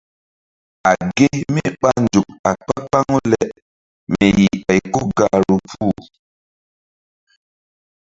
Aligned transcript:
A 0.89 0.91
ge 1.15 1.27
mí 1.53 1.63
ɓa 1.81 1.91
nzuk 2.03 2.29
a 2.47 2.51
kpa-kpaŋu 2.65 3.17
le 3.31 3.39
mi 4.13 4.25
yih 4.37 4.55
ɓay 4.65 4.79
ko 4.93 4.99
gahru 5.17 5.55
puh. 5.69 6.01